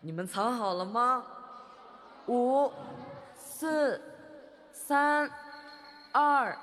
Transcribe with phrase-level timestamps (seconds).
[0.00, 1.24] 你们藏好了吗？
[2.28, 2.70] 五、
[3.36, 4.00] 四、
[4.72, 5.28] 三、
[6.12, 6.56] 二、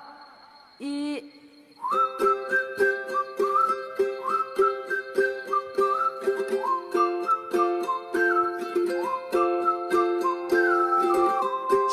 [0.78, 1.22] 一。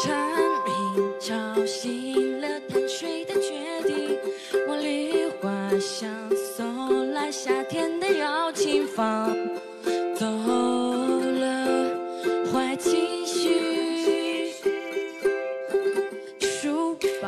[0.02, 0.18] 蝉
[0.66, 4.18] 鸣吵醒了贪睡的绝顶，
[4.66, 6.10] 茉莉花香
[6.56, 8.88] 送来夏天的邀请。
[8.88, 9.43] 放。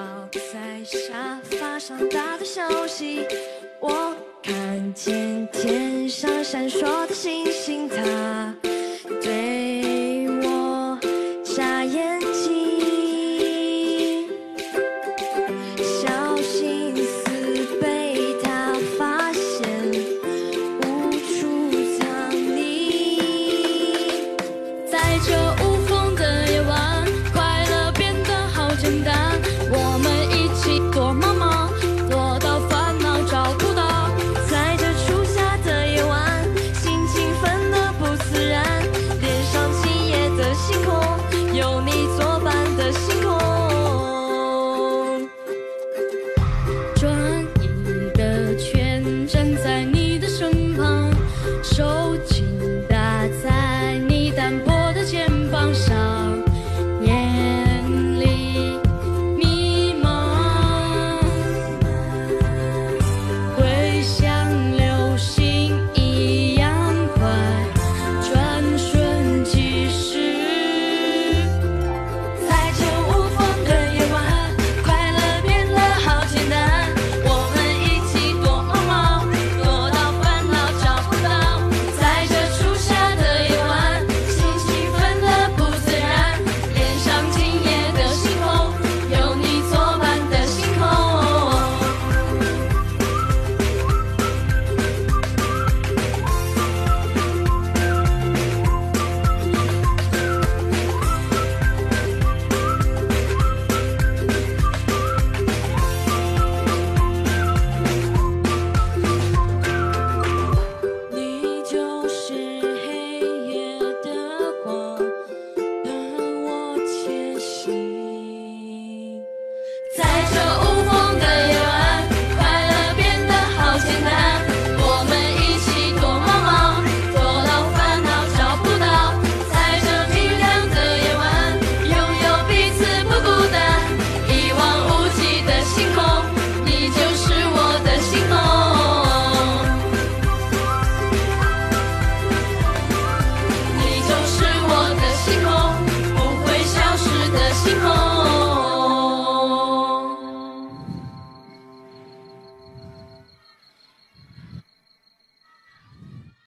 [0.06, 3.26] 猫在沙发上打盹休息，
[3.80, 8.54] 我看见天上闪烁的星星，它
[9.24, 11.00] 对我
[11.44, 12.45] 眨眼睛。